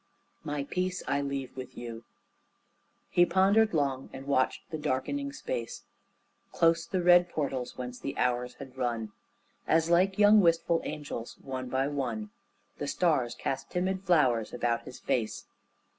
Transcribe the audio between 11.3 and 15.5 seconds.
one by one, The stars cast timid flowers about His face.